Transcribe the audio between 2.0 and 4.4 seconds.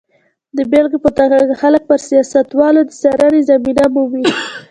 سیاستوالو د څارنې زمینه مومي.